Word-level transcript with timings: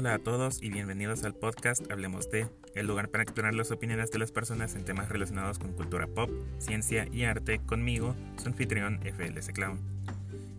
Hola 0.00 0.14
a 0.14 0.18
todos 0.18 0.62
y 0.62 0.70
bienvenidos 0.70 1.24
al 1.24 1.34
podcast 1.34 1.92
Hablemos 1.92 2.30
de, 2.30 2.46
el 2.74 2.86
lugar 2.86 3.10
para 3.10 3.22
explorar 3.22 3.52
las 3.52 3.70
opiniones 3.70 4.10
de 4.10 4.18
las 4.18 4.32
personas 4.32 4.74
en 4.74 4.86
temas 4.86 5.10
relacionados 5.10 5.58
con 5.58 5.74
cultura 5.74 6.06
pop, 6.06 6.30
ciencia 6.56 7.06
y 7.12 7.24
arte 7.24 7.58
conmigo, 7.58 8.16
su 8.38 8.48
anfitrión 8.48 8.98
FLS 9.02 9.50
Clown. 9.50 9.78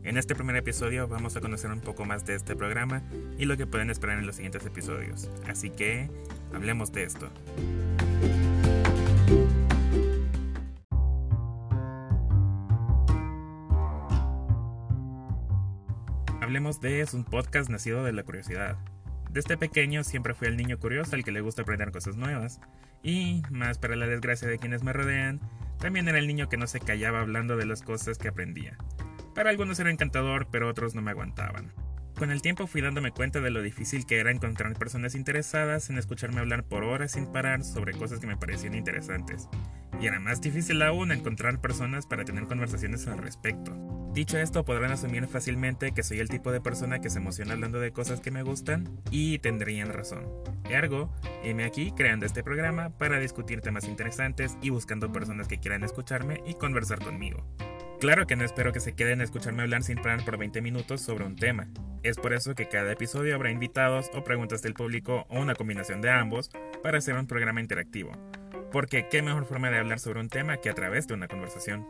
En 0.04 0.18
este 0.18 0.36
primer 0.36 0.58
episodio 0.58 1.08
vamos 1.08 1.36
a 1.38 1.42
conocer 1.42 1.72
un 1.72 1.80
poco 1.80 2.06
más 2.06 2.24
de 2.24 2.36
este 2.36 2.56
programa 2.56 3.02
y 3.40 3.46
lo 3.46 3.58
que 3.58 3.66
pueden 3.66 3.90
esperar 3.90 4.20
en 4.20 4.28
los 4.28 4.36
siguientes 4.36 4.64
episodios, 4.64 5.28
así 5.48 5.72
que 5.72 6.08
hablemos 6.54 6.92
de 6.92 7.04
esto. 7.06 7.28
Hablemos 16.42 16.80
de 16.80 17.02
es 17.02 17.16
un 17.16 17.24
podcast 17.24 17.72
nacido 17.72 18.04
de 18.04 18.14
la 18.14 18.22
curiosidad. 18.22 18.78
Desde 19.32 19.56
pequeño 19.56 20.04
siempre 20.04 20.34
fui 20.34 20.50
el 20.50 20.58
niño 20.58 20.78
curioso 20.78 21.16
al 21.16 21.24
que 21.24 21.32
le 21.32 21.40
gusta 21.40 21.62
aprender 21.62 21.92
cosas 21.92 22.18
nuevas. 22.18 22.60
Y, 23.02 23.42
más 23.50 23.78
para 23.78 23.96
la 23.96 24.06
desgracia 24.06 24.48
de 24.48 24.60
quienes 24.60 24.84
me 24.84 24.92
rodean, 24.92 25.40
también 25.80 26.08
era 26.10 26.20
el 26.20 26.28
niño 26.28 26.50
que 26.50 26.58
no 26.58 26.68
se 26.68 26.82
callaba 26.82 27.22
hablando 27.22 27.56
de 27.56 27.66
las 27.66 27.82
cosas 27.82 28.18
que 28.18 28.28
aprendía. 28.28 28.78
Para 29.34 29.50
algunos 29.50 29.80
era 29.80 29.90
encantador, 29.90 30.48
pero 30.52 30.68
otros 30.68 30.96
no 30.96 31.02
me 31.02 31.12
aguantaban. 31.12 31.72
Con 32.18 32.30
el 32.30 32.42
tiempo 32.42 32.68
fui 32.68 32.82
dándome 32.82 33.12
cuenta 33.12 33.40
de 33.40 33.50
lo 33.50 33.62
difícil 33.62 34.06
que 34.06 34.20
era 34.20 34.32
encontrar 34.32 34.78
personas 34.78 35.16
interesadas 35.16 35.90
en 35.90 35.98
escucharme 35.98 36.42
hablar 36.42 36.66
por 36.66 36.84
horas 36.84 37.14
sin 37.14 37.26
parar 37.32 37.64
sobre 37.64 37.94
cosas 37.94 38.20
que 38.20 38.28
me 38.28 38.38
parecían 38.38 38.76
interesantes. 38.76 39.48
Y 40.00 40.08
era 40.08 40.20
más 40.20 40.42
difícil 40.42 40.82
aún 40.82 41.12
encontrar 41.12 41.62
personas 41.62 42.06
para 42.06 42.26
tener 42.26 42.48
conversaciones 42.48 43.08
al 43.08 43.18
respecto. 43.18 43.72
Dicho 44.14 44.38
esto, 44.38 44.66
podrán 44.66 44.92
asumir 44.92 45.26
fácilmente 45.28 45.94
que 45.94 46.04
soy 46.04 46.20
el 46.20 46.28
tipo 46.28 46.52
de 46.52 46.60
persona 46.60 47.00
que 47.00 47.10
se 47.10 47.20
emociona 47.20 47.54
hablando 47.54 47.80
de 47.80 47.94
cosas 47.94 48.20
que 48.20 48.30
me 48.30 48.44
gustan 48.44 48.90
y 49.10 49.40
tendrían 49.40 49.94
razón. 49.94 50.28
Ergo, 50.70 51.14
heme 51.44 51.64
aquí 51.64 51.94
creando 51.96 52.26
este 52.26 52.44
programa 52.44 52.90
para 52.90 53.20
discutir 53.20 53.62
temas 53.62 53.88
interesantes 53.88 54.58
y 54.62 54.70
buscando 54.70 55.14
personas 55.14 55.48
que 55.48 55.60
quieran 55.60 55.86
escucharme 55.86 56.44
y 56.46 56.56
conversar 56.56 57.00
conmigo. 57.00 57.46
Claro 58.02 58.28
que 58.28 58.36
no 58.36 58.44
espero 58.44 58.74
que 58.74 58.82
se 58.82 58.96
queden 58.96 59.22
a 59.22 59.24
escucharme 59.24 59.62
hablar 59.62 59.84
sin 59.84 59.98
parar 59.98 60.26
por 60.26 60.38
20 60.38 60.62
minutos 60.62 61.00
sobre 61.00 61.24
un 61.24 61.38
tema. 61.38 61.70
Es 62.04 62.18
por 62.18 62.34
eso 62.34 62.54
que 62.54 62.68
cada 62.68 62.92
episodio 62.92 63.34
habrá 63.34 63.50
invitados 63.50 64.12
o 64.14 64.26
preguntas 64.26 64.62
del 64.62 64.74
público 64.74 65.26
o 65.30 65.40
una 65.40 65.56
combinación 65.56 66.02
de 66.02 66.10
ambos 66.10 66.50
para 66.84 66.98
hacer 66.98 67.16
un 67.16 67.28
programa 67.28 67.62
interactivo. 67.62 68.12
Porque 68.74 69.08
qué 69.10 69.22
mejor 69.22 69.46
forma 69.46 69.70
de 69.70 69.78
hablar 69.78 70.00
sobre 70.00 70.20
un 70.20 70.28
tema 70.28 70.58
que 70.58 70.70
a 70.70 70.74
través 70.74 71.08
de 71.08 71.14
una 71.14 71.30
conversación. 71.30 71.88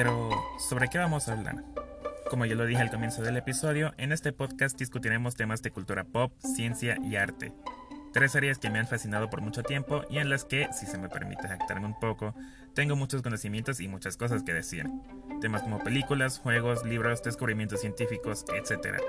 Pero, 0.00 0.30
¿sobre 0.60 0.86
qué 0.86 0.96
vamos 0.96 1.26
a 1.26 1.32
hablar? 1.32 1.64
Como 2.30 2.46
ya 2.46 2.54
lo 2.54 2.66
dije 2.66 2.80
al 2.80 2.88
comienzo 2.88 3.22
del 3.22 3.36
episodio, 3.36 3.94
en 3.96 4.12
este 4.12 4.32
podcast 4.32 4.78
discutiremos 4.78 5.34
temas 5.34 5.60
de 5.60 5.72
cultura 5.72 6.04
pop, 6.04 6.32
ciencia 6.38 6.96
y 7.02 7.16
arte. 7.16 7.52
Tres 8.12 8.36
áreas 8.36 8.60
que 8.60 8.70
me 8.70 8.78
han 8.78 8.86
fascinado 8.86 9.28
por 9.28 9.40
mucho 9.40 9.64
tiempo 9.64 10.04
y 10.08 10.18
en 10.18 10.30
las 10.30 10.44
que, 10.44 10.68
si 10.72 10.86
se 10.86 10.98
me 10.98 11.08
permite 11.08 11.48
jactarme 11.48 11.86
un 11.86 11.98
poco, 11.98 12.32
tengo 12.76 12.94
muchos 12.94 13.22
conocimientos 13.22 13.80
y 13.80 13.88
muchas 13.88 14.16
cosas 14.16 14.44
que 14.44 14.54
decir. 14.54 14.88
Temas 15.40 15.62
como 15.62 15.82
películas, 15.82 16.38
juegos, 16.38 16.84
libros, 16.84 17.24
descubrimientos 17.24 17.80
científicos, 17.80 18.44
etc. 18.54 19.00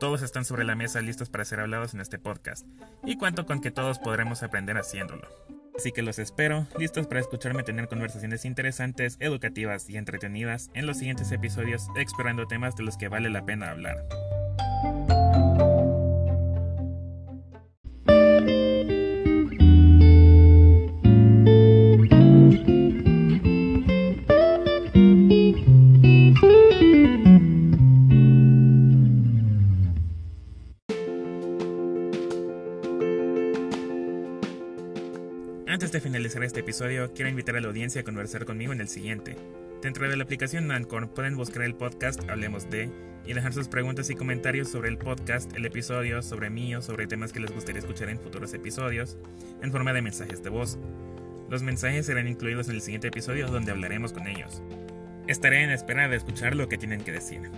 Todos 0.00 0.22
están 0.22 0.44
sobre 0.44 0.64
la 0.64 0.74
mesa 0.74 1.00
listos 1.00 1.30
para 1.30 1.44
ser 1.44 1.60
hablados 1.60 1.94
en 1.94 2.00
este 2.00 2.18
podcast, 2.18 2.66
y 3.04 3.18
cuento 3.18 3.46
con 3.46 3.60
que 3.60 3.70
todos 3.70 4.00
podremos 4.00 4.42
aprender 4.42 4.78
haciéndolo. 4.78 5.28
Así 5.76 5.92
que 5.92 6.02
los 6.02 6.18
espero, 6.18 6.66
listos 6.78 7.06
para 7.06 7.20
escucharme 7.20 7.64
tener 7.64 7.88
conversaciones 7.88 8.44
interesantes, 8.44 9.16
educativas 9.20 9.90
y 9.90 9.96
entretenidas 9.96 10.70
en 10.74 10.86
los 10.86 10.98
siguientes 10.98 11.32
episodios 11.32 11.88
explorando 11.96 12.46
temas 12.46 12.76
de 12.76 12.84
los 12.84 12.96
que 12.96 13.08
vale 13.08 13.28
la 13.28 13.44
pena 13.44 13.70
hablar. 13.70 14.06
Antes 35.74 35.90
de 35.90 36.00
finalizar 36.00 36.44
este 36.44 36.60
episodio, 36.60 37.12
quiero 37.12 37.28
invitar 37.28 37.56
a 37.56 37.60
la 37.60 37.66
audiencia 37.66 38.02
a 38.02 38.04
conversar 38.04 38.44
conmigo 38.44 38.72
en 38.72 38.80
el 38.80 38.86
siguiente. 38.86 39.34
Dentro 39.82 40.08
de 40.08 40.16
la 40.16 40.22
aplicación 40.22 40.70
Anchor 40.70 41.12
pueden 41.12 41.36
buscar 41.36 41.64
el 41.64 41.74
podcast 41.74 42.20
Hablemos 42.30 42.70
de 42.70 42.92
y 43.26 43.32
dejar 43.32 43.52
sus 43.52 43.66
preguntas 43.66 44.08
y 44.08 44.14
comentarios 44.14 44.70
sobre 44.70 44.88
el 44.88 44.98
podcast, 44.98 45.52
el 45.56 45.66
episodio, 45.66 46.22
sobre 46.22 46.48
mí 46.48 46.76
o 46.76 46.80
sobre 46.80 47.08
temas 47.08 47.32
que 47.32 47.40
les 47.40 47.50
gustaría 47.50 47.80
escuchar 47.80 48.08
en 48.08 48.20
futuros 48.20 48.54
episodios, 48.54 49.18
en 49.62 49.72
forma 49.72 49.92
de 49.92 50.02
mensajes 50.02 50.44
de 50.44 50.50
voz. 50.50 50.78
Los 51.50 51.64
mensajes 51.64 52.06
serán 52.06 52.28
incluidos 52.28 52.68
en 52.68 52.76
el 52.76 52.80
siguiente 52.80 53.08
episodio 53.08 53.48
donde 53.48 53.72
hablaremos 53.72 54.12
con 54.12 54.28
ellos. 54.28 54.62
Estaré 55.26 55.64
en 55.64 55.70
espera 55.70 56.06
de 56.06 56.14
escuchar 56.14 56.54
lo 56.54 56.68
que 56.68 56.78
tienen 56.78 57.02
que 57.02 57.10
decir. 57.10 57.50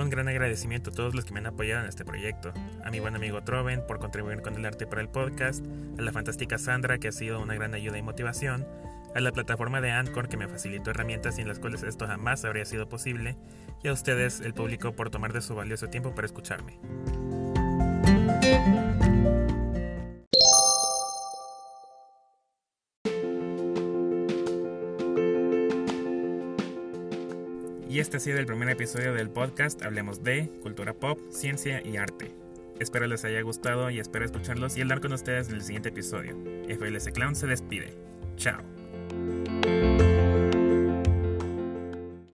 Un 0.00 0.10
gran 0.10 0.26
agradecimiento 0.26 0.90
a 0.90 0.92
todos 0.92 1.14
los 1.14 1.24
que 1.24 1.32
me 1.32 1.38
han 1.38 1.46
apoyado 1.46 1.82
en 1.82 1.88
este 1.88 2.04
proyecto. 2.04 2.52
A 2.82 2.90
mi 2.90 2.98
buen 2.98 3.14
amigo 3.14 3.42
Troven 3.42 3.86
por 3.86 3.98
contribuir 3.98 4.40
con 4.40 4.56
el 4.56 4.64
arte 4.64 4.86
para 4.86 5.02
el 5.02 5.08
podcast, 5.08 5.64
a 5.98 6.02
la 6.02 6.12
fantástica 6.12 6.58
Sandra 6.58 6.98
que 6.98 7.08
ha 7.08 7.12
sido 7.12 7.40
una 7.40 7.54
gran 7.54 7.74
ayuda 7.74 7.98
y 7.98 8.02
motivación, 8.02 8.66
a 9.14 9.20
la 9.20 9.32
plataforma 9.32 9.80
de 9.80 9.92
Anchor 9.92 10.28
que 10.28 10.36
me 10.36 10.48
facilitó 10.48 10.90
herramientas 10.90 11.36
sin 11.36 11.46
las 11.46 11.58
cuales 11.60 11.82
esto 11.82 12.06
jamás 12.06 12.44
habría 12.44 12.64
sido 12.64 12.88
posible, 12.88 13.36
y 13.84 13.88
a 13.88 13.92
ustedes, 13.92 14.40
el 14.40 14.54
público, 14.54 14.92
por 14.92 15.10
tomar 15.10 15.32
de 15.32 15.42
su 15.42 15.54
valioso 15.54 15.88
tiempo 15.88 16.14
para 16.14 16.26
escucharme. 16.26 16.78
Y 27.92 28.00
este 28.00 28.16
ha 28.16 28.20
sido 28.20 28.38
el 28.38 28.46
primer 28.46 28.70
episodio 28.70 29.12
del 29.12 29.28
podcast 29.28 29.82
Hablemos 29.82 30.24
de 30.24 30.48
cultura 30.62 30.94
pop, 30.94 31.18
ciencia 31.28 31.86
y 31.86 31.98
arte. 31.98 32.34
Espero 32.80 33.06
les 33.06 33.22
haya 33.26 33.42
gustado 33.42 33.90
y 33.90 34.00
espero 34.00 34.24
escucharlos 34.24 34.78
y 34.78 34.80
hablar 34.80 35.02
con 35.02 35.12
ustedes 35.12 35.50
en 35.50 35.56
el 35.56 35.62
siguiente 35.62 35.90
episodio. 35.90 36.34
FLS 36.70 37.10
Clown 37.12 37.36
se 37.36 37.48
despide. 37.48 37.92
Chao. 38.38 38.62